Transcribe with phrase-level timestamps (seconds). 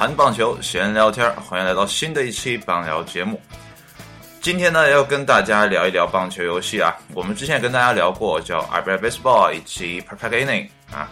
[0.00, 3.38] 谈棒球，闲聊天，欢迎来到新的一期棒聊节目。
[4.40, 6.96] 今天呢，要跟大家聊一聊棒球游戏啊。
[7.12, 11.06] 我们之前跟大家聊过叫《I Play Baseball》以及《Perfect Inning》啊，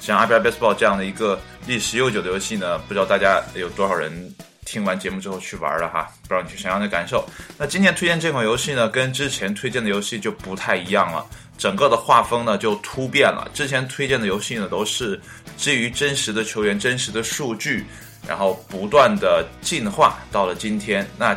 [0.00, 4.34] 像《I Play Baseball》这样的一个历史悠久的游戏呢，不知道大家有多少人
[4.64, 6.08] 听完节目之后去玩了哈？
[6.22, 7.22] 不知道你是什么样的感受？
[7.58, 11.26] 那今天推荐这款游戏呢，跟之前推荐的游戏就不太一样了，
[11.58, 13.50] 整个的画风呢就突变了。
[13.52, 15.20] 之前推荐的游戏呢，都是
[15.58, 17.84] 基于真实的球员、真实的数据，
[18.30, 21.36] 然后不断的进化，到了今天那。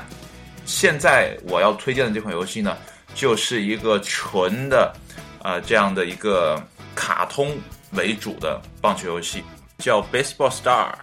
[0.66, 2.78] 现在我要推荐的这款游戏呢，
[3.14, 4.96] 就是一个纯的，
[5.44, 6.58] 呃，这样的一个
[6.96, 7.54] 卡通
[7.92, 9.44] 为主的棒球游戏，
[9.80, 10.94] 叫 Baseball Star，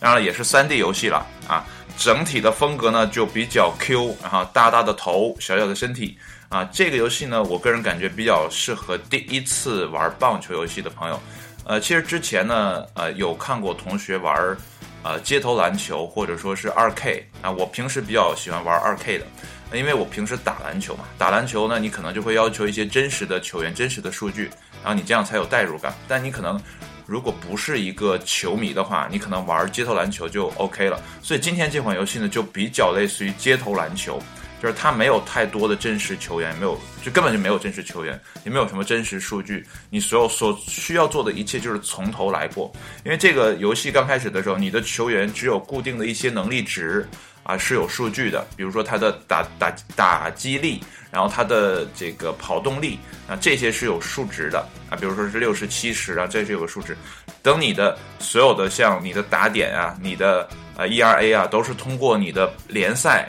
[0.00, 1.66] 当然也是三 D 游戏了啊。
[1.98, 6.16] 整体的风格呢就比较 Q，然后大大的头，小小的身体
[6.48, 6.64] 啊。
[6.72, 11.20] 这个游戏呢，我个人感觉比较适合第一次玩棒球游戏的朋友。
[11.66, 14.56] 呃，其实之前呢，呃，有看过同学玩。
[15.04, 19.26] 呃，街头篮球或者说是二 K 啊，我平时比较喜欢玩二 K 的，
[19.74, 24.50] 因为我平时打篮球嘛，打篮球呢，你可能就会要求一些真实的球员、真实的数据，
[24.82, 25.92] 然后你这样才有代入感。
[26.08, 26.58] 但你可能
[27.06, 30.98] 如果不是一个球迷的话，你可能玩街头篮球就 OK 了。
[31.22, 34.18] 所以今天这款游戏呢，就比较类似于街头篮球。
[34.62, 39.66] 就是它没有太多的真实球员，没有就根本就没有真实球员，也没有什么真实数据。
[39.90, 42.72] 你所有所需要做的一切就是从头来过。
[43.04, 47.06] 因为这个游戏刚开始的时候，你的球员只有固定的一些能力值
[47.42, 56.96] 啊是有数据的，比如说他的打打打击力，然后他的这个跑动力啊这些是有数值的啊，比如说是六十七十啊，这是有个数值。
[57.42, 63.28] 等你的所有的像你的打点啊，你的呃 ERA 啊，都是通过你的联赛。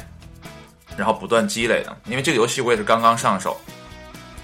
[0.98, 3.58] 然后不断积累的，因为这个游戏我也是刚刚上手，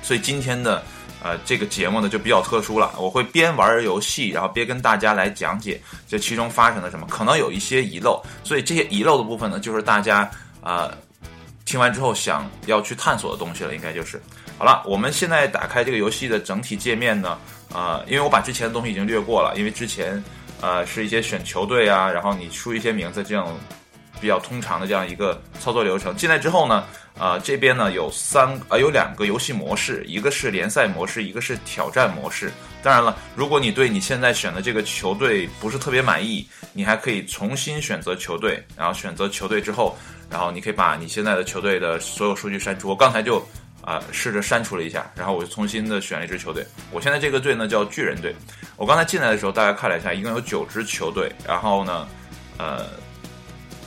[0.02, 0.84] 所以今天的
[1.24, 2.94] 呃这个节目呢就比较特殊了。
[2.98, 10.30] 我会边玩游戏，然后边跟大家来讲解这其中发生了什么，可能有一些遗漏，所以这些遗漏的部分呢，就是大家
[10.62, 10.92] 啊
[11.64, 14.22] 听完之后想要去探索的东西了，应该就是
[14.58, 14.84] 好了。
[14.86, 17.38] 我们现在打开这个游戏的整体界面呢，
[17.74, 20.22] 啊，因为我把之前的东西已经略过了，因为之前
[20.60, 23.48] 呃是一些选球队啊，然后你输一些名字这样。
[24.22, 26.86] 比较通常的这样一个操作流程，进来之后呢，
[27.18, 32.52] 呃，这边呢有三呃有两个游戏模式，一个是联赛模式，一个是挑战模式。
[32.84, 39.98] 当然了，如果你对你现在选的这个球队不是特别满意，你还可以重新选择球队，然后选择球队之后，
[40.30, 42.88] 然后你可以把你现在的球队的所有数据删除。
[42.90, 43.44] 我刚才就
[43.82, 46.66] 啊试着删除了一下，然后我就重新的选了一支球队。
[46.92, 48.36] 我现在这个队呢叫巨人队。
[48.78, 52.08] 我刚才进来的时候大家看了一下，一共有九支球队，然后呢，
[52.58, 52.86] 呃。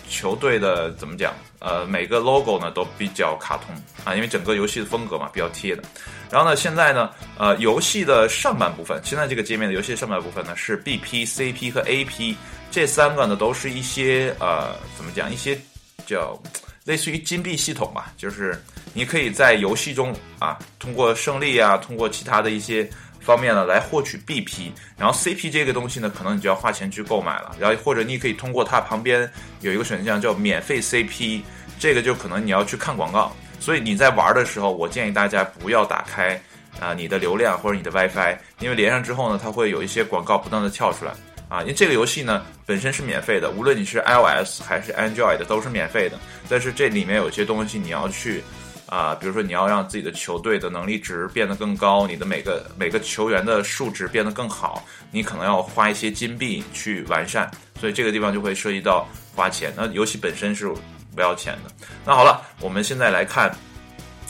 [0.08, 1.32] 球队的怎么讲？
[1.60, 5.82] 呃，每个 logo 呢都比较卡通啊，因为整个游戏的风格嘛比较贴的。
[6.30, 12.34] 然后呢，现在呢，呃，游戏的上半部分，现在这个界面的游戏上半部分呢是 BP、CP 和 AP
[12.70, 15.32] 这三个呢都是一些呃怎么讲？
[15.32, 15.58] 一些
[16.06, 16.38] 叫
[16.84, 18.62] 类似于金币系统吧，就是
[18.92, 22.88] 你可以在游戏中啊通过胜利啊，通过其他的一些。
[23.24, 29.28] 方面呢来获取 BP，然后 CP 这个东西呢，可能你就要花钱去购买了，然后或者你可以通过它旁边
[29.60, 31.40] 有一个选项叫免费 CP，
[31.78, 36.40] 这个就可能你要去看广告，所以你在玩的时候，我建议大家不要打开
[36.78, 41.12] 啊你的流量或者你的 WiFi，因为连上之后呢，它会有一些广告不断的跳出来。
[41.48, 46.18] 啊，因为这个游戏呢本身是免费的，无论你是 iOS 还是 Android 都是免费的，
[46.48, 48.42] 但是这里面有些东西你要去。
[48.86, 57.50] 啊，比如说你要让自己的球队的能力值变得更高，你的每个每个球员的数值变得更好，你可能要花一些金币去完善，
[57.80, 59.72] 所以这个地方就会涉及到花钱。
[59.74, 60.70] 那游戏本身是
[61.14, 61.70] 不要钱的。
[62.04, 63.50] 那好了，我们现在来看，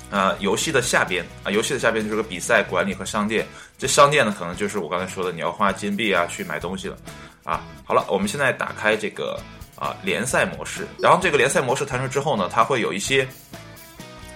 [0.08, 3.44] 啊，游戏的下边啊，游戏的下边就是个比赛管理和商店。
[3.76, 6.96] 这商店呢，可能就是我刚才说的，你要花金币啊去买东西了。
[7.42, 9.36] 啊，好了，我们现在打开这个
[9.76, 13.26] 啊联赛模式，然后这个联赛模式弹出之后呢，它会有一些。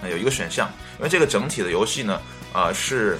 [0.07, 2.21] 有一个选项，因为这个整体的游戏呢，
[2.53, 3.17] 啊是，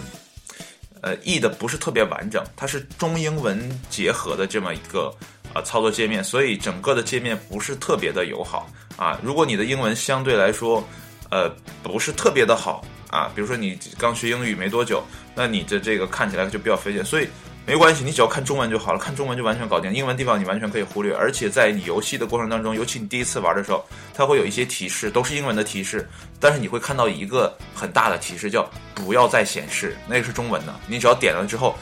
[1.02, 3.60] 呃译的不是特别完整，它是中英文
[3.90, 5.14] 结合的这么一个
[5.54, 9.20] 啊操作界面，所以整个的界面不是特别的友好啊。
[9.24, 10.88] 如果你的英文相对来说，
[11.30, 11.50] 呃
[11.84, 15.04] 不是特别的好啊，比如说你刚学英语没多久，
[15.36, 17.28] 那你的这个看起来就比较费劲，所以。
[17.70, 19.94] 没关系，你只要看中文就好了，看中文就完全搞定。
[19.94, 30.74] 英文地方你完全可以忽略，而且在你游戏的过程当中，尤其你第一次玩的时候，它会有一些提示，都是英文的提示，但是你会看到一个很大的提示，叫不要再显示，那个是中文的。
[30.88, 31.76] 你只要点了之后，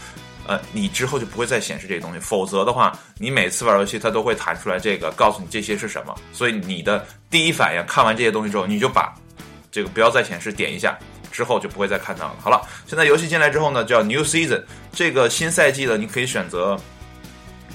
[0.45, 6.13] 呃，你之后就不会再显示这些东西，否则的话，你每次玩游戏它都会弹出来这个，告诉你这些是什么。
[6.33, 9.15] 所以你的第一反应看完这些东西之后，你就把
[9.71, 10.99] 这个不要再显示点一下。
[11.37, 12.35] 之后就不会再看到了。
[12.41, 16.75] 好了，现在游戏进来之后呢，叫 New Season，这个新赛季呢，你可以选择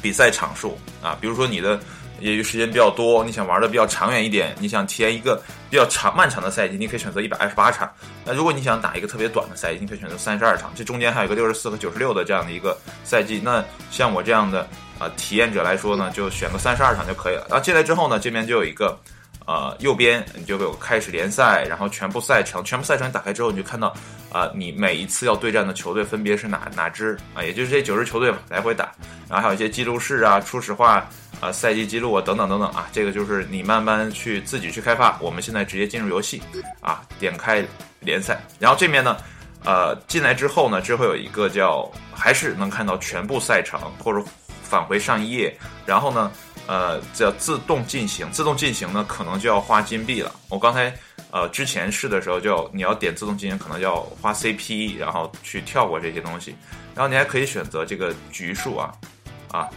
[0.03, 1.79] 比赛场数啊，比如说你的
[2.19, 7.89] 业余时间比较多，你想玩的比较长远一点，你想体验一个比较长漫长的赛季，你可以选择一百二十八场。
[8.25, 10.73] 那如果你想打一个特别短的赛季，你可以选择三十二场。
[10.75, 13.41] 这中间还有一个六十四和九十六的这样的一个赛季。
[13.45, 14.67] 那像我这样的
[14.99, 17.47] 啊体验者来说呢，就选个三十二场就可以了。
[17.49, 18.99] 然后进来之后呢，这边就有一个。
[19.47, 23.93] 呃，右边你就有开始联赛，然后全部赛程，全部赛程打开之后，你就看到，
[24.31, 28.93] 啊，你每一次要对战的球队分别是哪哪支啊，也就是这九支球队来回打，
[29.29, 31.05] 然后还有一些记录室啊、初始化
[31.41, 35.19] 啊、赛季记录啊等等等等啊，这个就是你慢慢去自己去开发。
[35.21, 36.41] 我们现在直接进入游戏
[36.81, 37.65] 啊，点开
[37.99, 39.17] 联赛，然后这面呢，
[39.65, 44.25] 呃，进来之后呢，这会有一个叫还是能看到全部赛程，或者
[44.63, 46.31] 返回上一页，然后呢。
[46.69, 50.33] 呃，叫自动进行，自动进行呢，可能就要花金币了。
[50.49, 50.95] 我刚才
[51.33, 56.55] 呃之前试的时候，就你要点自动进行，可能要花 CP，然后去跳过这些东西。
[56.95, 58.93] 然后你还可以选择这个局数啊，
[59.51, 59.69] 啊，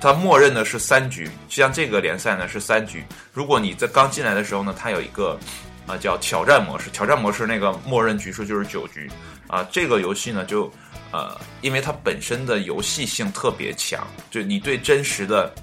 [0.00, 3.04] 它默认的是三局，像这个联赛呢是三局。
[3.34, 5.38] 如果你在刚进来的时候呢，它有一个
[5.86, 9.10] 啊叫挑战模式，挑战模式那个默认局数就是九局
[9.46, 9.62] 啊。
[9.70, 10.72] 这个游戏呢就
[11.12, 15.54] 呃，因为它本身的游戏性特别强，就你对真实的。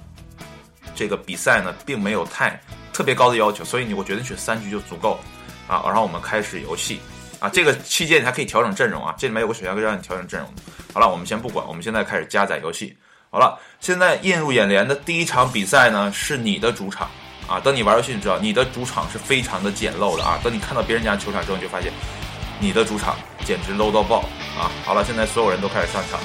[0.96, 2.58] 这个比赛呢，并没有太
[2.92, 5.20] 特别高的要求，所以你我觉得选三局就足够，
[5.68, 6.98] 啊，然后我们开始游戏，
[7.38, 10.50] 啊，这个期间你还可以调整阵容啊，这里面有个选项可以让你调整阵容。
[10.94, 12.96] 好了，我们先不管，我们现在开始加载游戏。
[13.30, 17.10] 好了，现在映入眼帘的第一场比赛呢，是你的主场，
[17.46, 21.92] 啊，等你玩游戏你知道，你的主场是非常的简陋的啊，等你看到别人家球场之后，你就发现
[22.58, 23.14] 你的主场
[23.44, 24.20] 简直 low 到爆
[24.58, 24.72] 啊。
[24.86, 26.18] 好了，现在所有人都开始上场，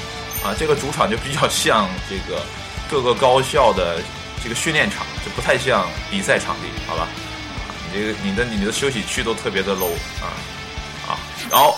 [0.49, 2.41] 啊，这个主场就比较像这个
[2.89, 3.99] 各个高校的。
[4.43, 7.03] 这个训练场就不太像比赛场地，好吧？
[7.03, 7.09] 啊
[7.93, 9.91] 你这个你的你的休息区都特别的 low
[10.21, 10.31] 啊
[11.07, 11.19] 啊！
[11.51, 11.77] 然后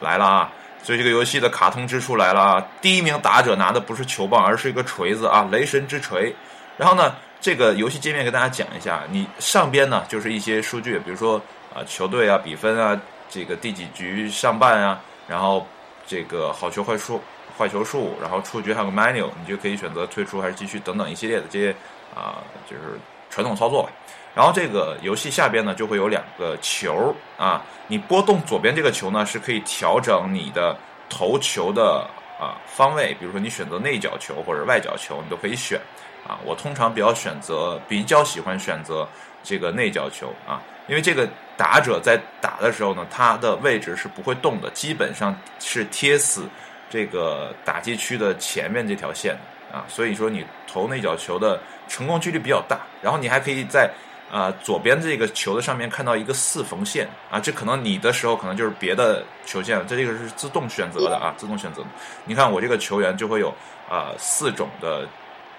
[0.00, 0.52] 来了啊！
[0.82, 6.34] 所以这个游戏的卡通之处来了啊，第一名打者拿的不是球棒，而是一个锤子啊，雷神之锤。
[6.78, 11.40] 然后呢，这个游戏界面给大家讲一下，你上边呢就是一些数据，比如说
[11.74, 12.98] 啊球队啊比分啊，
[13.28, 14.98] 这个第几局上半啊，
[15.28, 15.66] 然后
[16.06, 17.22] 这个好球坏数。
[17.56, 21.74] 坏球数，然后出局还有个 menu，你就可以选择退出还是继续等等一系列的这些
[22.14, 22.98] 啊，就是
[23.30, 23.90] 传统操作吧。
[24.34, 30.76] 然后这个游戏下边呢就会有两个球啊，你拨动左边这个球呢是可以调整你的
[31.08, 32.04] 投球的
[32.40, 35.80] 啊方位，比如说你选择内角球或者外角球，你都可以选
[36.26, 36.36] 啊。
[36.44, 39.06] 我通常比较选择比较喜欢选择
[39.44, 46.48] 这个内角球啊，因为这个打者在打的时候呢，他的位置是不会动的，基本上是贴死。
[46.94, 49.36] 这个打击区的前面这条线
[49.72, 52.78] 啊，所以说你投那脚球的成功几率比较大。
[53.02, 53.90] 然后你还可以在
[54.30, 59.84] 啊左边这个球的上面看到一个四缝线啊，这可能你的时候可能就是别的球线了。
[59.88, 61.82] 这这个是自动选择的啊，自动选择。
[62.24, 63.52] 你看我这个球员就会有
[63.90, 65.04] 啊四种的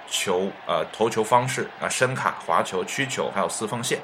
[0.08, 4.00] 球呃投球方式啊，深卡、滑球、曲球，还有四缝线。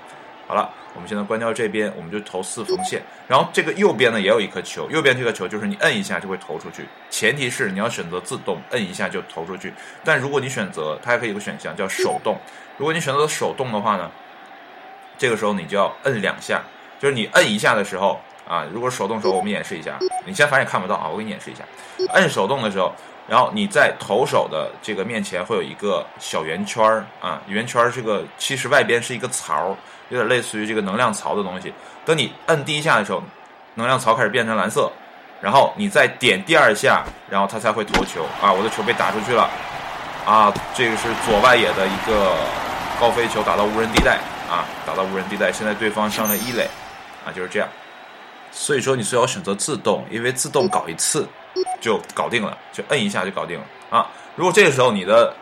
[0.51, 3.01] 好了，我们现在关掉这边，我们就投四缝线。
[3.25, 9.71] 然后这个右边呢也有一颗球，右边这个球就是你摁一下就会投出去，前提是你要选择自动摁一下就投出去。
[10.03, 12.37] 但如果你选择，它还可以有个选项叫手动。
[12.77, 14.11] 如果你选择手动的话呢，
[15.17, 16.61] 这个时候你就要摁两下，
[16.99, 21.63] 就是你摁一下的时候啊，如果手动的时候我们演示一下，你现在反正也看不到啊，我给你演示一下，
[22.13, 22.93] 摁手动的时候。
[23.31, 29.73] 然后你在投手的这个面前会有一个小圆圈儿啊，圆圈儿这个其实外边是一个槽，
[30.09, 31.73] 有点类似于这个能量槽的东西。
[32.03, 33.23] 等你摁第一下的时候，
[33.75, 34.91] 能量槽开始变成蓝色，
[35.39, 38.51] 然后你再点第二下，然后它才会投球啊。
[38.51, 39.49] 我的球被打出去了
[40.25, 42.35] 啊，这个是左外野的一个
[42.99, 44.19] 高飞球打到无人地带
[44.49, 45.53] 啊，打到无人地带。
[45.53, 46.67] 现在对方上了一垒
[47.25, 47.69] 啊，就是这样。
[48.51, 51.25] 所以说你最好选择自动，因为自动搞一次。
[51.79, 54.07] 就搞定了，就摁一下就搞定了啊！
[54.35, 55.33] 如果这个时候你的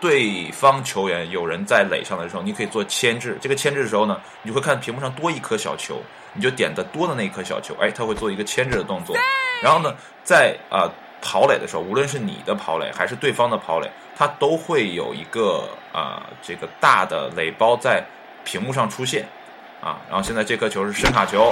[0.00, 3.38] 对方球员有人在垒上的时候，你可以做牵制。
[3.40, 9.16] 这个牵制的时候呢，你会看屏幕上多一颗小球，你就点的多的那一颗小球，哎，它会做一个牵制的动作。
[9.62, 10.90] 然后呢，在啊
[11.22, 18.04] 跑垒的时候，无论是你的跑垒还是对方的跑垒，它都会有一个啊这个大的垒包在
[18.44, 19.26] 屏幕上出现
[19.80, 20.00] 啊。
[20.08, 21.50] 然后现在这颗球是深卡球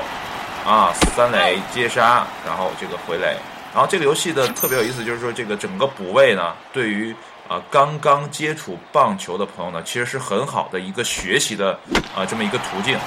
[0.66, 3.36] 啊，三垒接杀，然后这个回垒。
[3.72, 7.14] 然后这个游戏的特别有意思，就是说这个整个补位呢，对于
[7.48, 11.78] 啊刚刚接触棒球的朋友呢，其实是很好的一个学习的
[12.14, 12.98] 啊这么一个途径。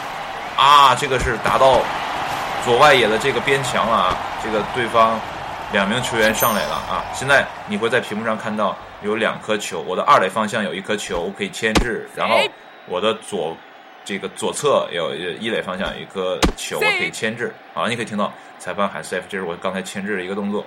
[0.57, 1.81] 啊，这个是达到
[2.63, 5.19] 左外野的这个边墙了啊，这个对方
[5.71, 7.03] 两名球员上来了啊。
[7.13, 12.37] 现在你会在屏幕上看到有两颗球，我的二垒方向有一颗球可以牵制，然后
[12.87, 13.55] 我的左。
[14.05, 20.63] 这个左侧有一垒方向有一颗球可以牵制，啊，你可以听到裁判喊 safe，这是我刚才牵制的一个动作。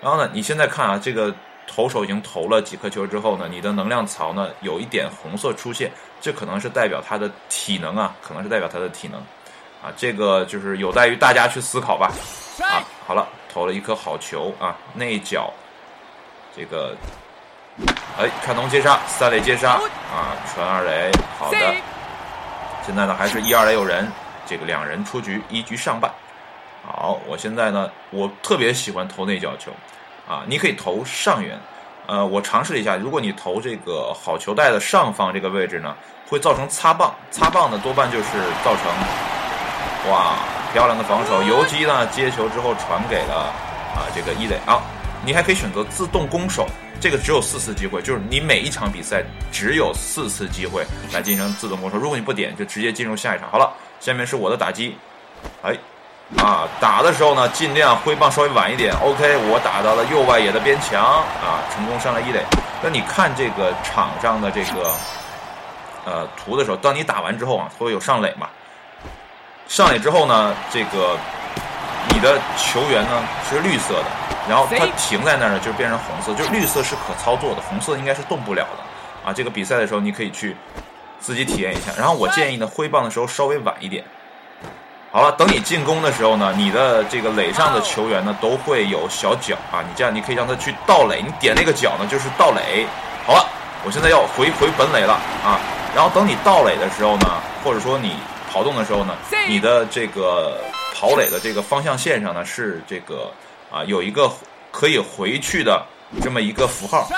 [0.00, 1.32] 然后呢，你现在看啊，这个
[1.66, 9.20] 投手已经投了几颗球之后呢，你的能量槽呢有一点红色出现，这可能是代表他的体能啊，可能是代表他的体能
[9.82, 12.10] 啊，这个就是有待于大家去思考吧。
[12.62, 15.52] 啊，好了，投了一颗好球啊，内角，
[16.56, 16.96] 这个，
[18.18, 19.72] 哎，看农接杀，三垒接杀
[20.10, 21.97] 啊，传二垒，好的。
[22.88, 24.10] 现在呢还是一二垒有人，
[24.46, 26.10] 这个两人出局，一局上半。
[26.82, 29.70] 好，我现在呢，我特别喜欢投内角球，
[30.26, 31.60] 啊，你可以投上缘，
[32.06, 35.94] 呃，我尝试一下，如果你投这个好球带的上方这个位置呢，
[36.26, 38.24] 会造成擦棒，擦棒呢多半就是
[38.64, 40.36] 造成，哇，
[40.72, 43.52] 漂亮的防守，游击呢接球之后传给了
[43.94, 44.80] 啊这个一垒啊，
[45.24, 46.66] 你还可以选择自动攻守，
[47.00, 49.22] 这个只有四次机会，就是你每一场比赛
[49.52, 53.50] 只有四次机会来进行自动攻守，如果你不点就直接进入下一场。
[53.50, 54.96] 好了，下面是我的打击，
[55.62, 55.76] 哎。
[56.36, 58.94] 啊，打的时候呢，尽量挥棒稍微晚一点。
[59.00, 62.44] OK，我打到了右外野的边墙，啊，成功上了一垒。
[62.82, 64.92] 那你看这个场上的这个
[66.04, 68.46] 呃图的时候，当你打完之后啊，会有上垒嘛？
[69.68, 71.16] 上垒之后呢，这个
[72.10, 74.04] 你的球员呢是绿色的，
[74.48, 79.28] 然后它停在那儿呢就变成红色，就绿色是可操作的，红色应该是动不了的。
[79.28, 80.56] 啊，这个比赛的时候你可以去
[81.20, 81.92] 自己体验一下。
[81.98, 84.02] 然后我建议呢，挥棒的时候稍微晚一点。
[85.10, 92.86] 好了，等你进攻的时候呢，你的这个垒上的球员呢都会有小脚啊，你这样你可以让他去倒垒，你点那个脚呢就是倒垒。
[93.26, 93.48] 好了，
[93.84, 95.58] 我现在要回回本垒了啊，
[95.94, 97.26] 然后等你倒垒的时候呢，
[97.64, 98.16] 或者说你
[98.52, 99.14] 跑动的时候呢，
[99.48, 100.60] 你的这个
[100.94, 103.32] 跑垒的这个方向线上呢是这个
[103.70, 104.30] 啊有一个
[104.70, 105.84] 可以回去的
[106.22, 107.08] 这么一个符号。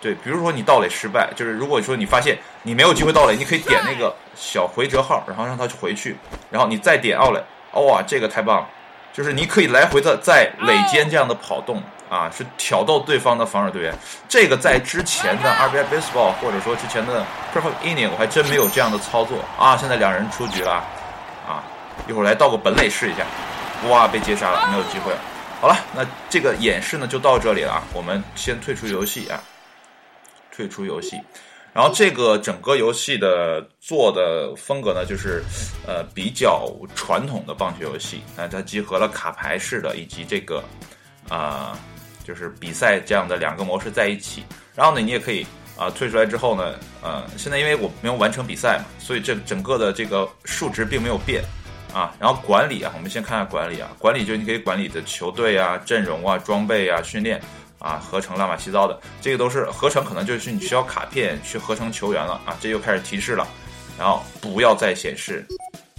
[0.00, 6.16] 对，比如说你盗垒失败，就是如果说你发现你没有机会盗垒，你可以点那个小回折号，然后让它去回去，
[6.50, 8.68] 然后你再点奥垒，哇，这个太棒了，
[9.12, 13.92] 就是你可以来回的在垒间这样的跑动啊，是挑逗对方的防守队员。
[14.28, 19.76] 这个在之前的 RBI Baseball 或者说之前的 Perfect Inning 我还真没有这样的操作啊。
[19.76, 20.74] 现在两人出局了
[21.44, 21.58] 啊，
[22.06, 23.24] 一会儿来盗个本垒试一下，
[23.88, 25.18] 哇，被接杀了，没有机会了。
[25.60, 29.42] 好了，那这个演示呢就到这里了，我们先退出游戏啊。
[30.50, 31.16] 退出游戏，
[31.72, 35.40] 然后这个整个游戏的做的风格呢，就是
[35.86, 40.60] 呃比较传统的棒球游戏，那它集合了卡牌式的以及这个
[41.28, 41.78] 啊
[42.24, 44.42] 就是比赛这样的两个模式在一起。
[44.74, 45.46] 然后呢，你也可以
[45.76, 51.44] 啊退出来之后呢，呃现在因为我没有完成比赛嘛，所以这整个的这个数值并没有变
[51.92, 52.14] 啊。
[52.18, 57.40] 然后管理啊，我们先看看管理啊，管理就是你可以管理的球队啊、阵容啊、装备啊、训练。
[57.80, 63.46] 啊，合成乱七糟的，这个都是合成，可能就是你需要卡片去合成球员了啊，这又开始提示了，
[63.96, 65.46] 然后不要再显示，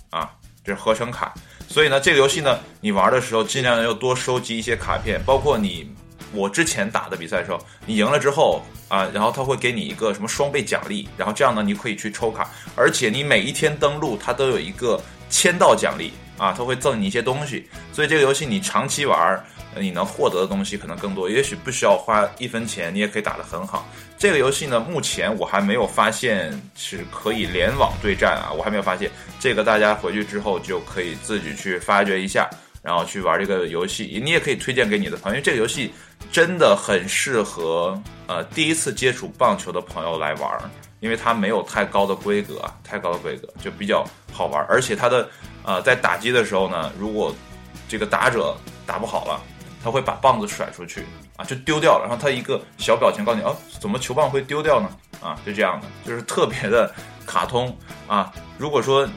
[0.09, 0.29] 啊，
[0.61, 1.33] 这是合成卡，
[1.69, 5.89] 所以呢，这个游戏呢，你玩的时候尽量要多收集一些卡片，包括你
[6.33, 19.43] 我之前打的比赛的时候，你赢了之后啊，然后他会给你一个什么双倍奖励，然后这样呢，你可以去抽卡，而且你每一天登录，它都有一个签到奖励啊，它会赠你一些东西，所以这个游戏你长期玩。
[19.77, 23.87] 你能获得的东西可能更多，也许不需要花一分钱，你也可以打得很好。
[24.17, 29.11] 这个游戏呢，目前我还没有发现是可以联网对战啊，我还没有发现。
[29.39, 32.49] 这个大家回去之后就可以自己去发掘一下，
[32.81, 34.19] 然后去玩这个游戏。
[34.21, 35.93] 你也可以推荐给你的朋友，因为这个游戏
[36.31, 40.59] 真的很适合呃第一次接触棒球的朋友来玩，
[40.99, 44.65] 因为它没有太高的规格啊，太高的规格就比较好玩。
[44.69, 45.29] 而且它的
[45.63, 47.33] 呃在打击的时候呢，如果
[47.87, 49.41] 这个打者打不好了。
[49.81, 51.05] 他会把棒子甩出去
[51.37, 52.01] 啊，就丢掉了。
[52.05, 54.89] 然后他一个小表情告诉你，哦，怎么球棒会丢掉呢？
[55.21, 56.93] 啊，就这样的，就是特别的
[57.25, 57.73] 卡通
[58.05, 58.29] 啊。
[58.57, 59.07] 如果说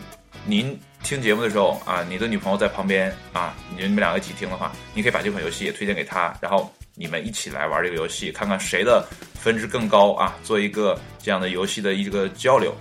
[0.47, 12.75] 您听节目的时候啊，你的女朋友在旁边啊，你你们两个一起听的话，你可以把这款游戏也推荐给她，然后你们一起来玩这个游戏，看看谁的分值更高啊，做一个这样的游戏的一个交流。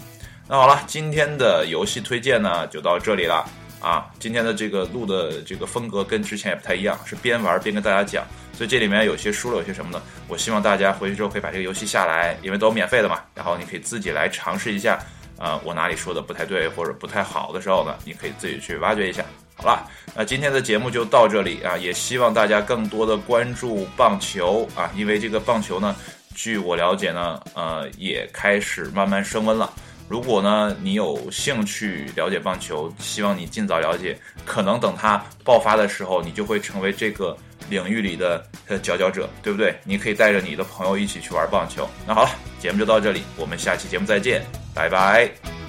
[0.47, 3.45] 那好了，今天的游戏推荐呢就到这里了。
[3.79, 9.99] 啊，今天的这个录的这个风格跟之前也不太一样，是边玩边跟大家讲，所以这里面有些输了，有些什么的。
[10.27, 13.21] 我希望大家回去之后可以把这个游戏下来，因为都免费的嘛。
[13.33, 14.99] 然后你可以自己来尝试一下，
[15.35, 19.25] 啊，我哪里说的不太对或者不太好的时候呢，你可以自己去挖掘一下。
[19.55, 25.95] 好了，那今天的节目就到这里啊，也希望大家更多的关注棒球啊，因为这个棒球呢，
[26.33, 29.71] 据我了解呢，呃，也开始慢慢升温了。
[30.09, 34.17] 如果呢，你有兴趣了解棒球，希望你尽早了解。
[34.45, 37.37] 可能等它爆发的时候，你就会成为这个
[37.69, 38.45] 领域里的
[38.81, 39.73] 佼佼者，对不对？
[39.85, 41.87] 你可以带着你的朋友一起去玩棒球。
[42.05, 42.29] 那好了，
[42.59, 44.41] 节目就到这里，我们下期节目再见，
[44.75, 45.60] 拜拜。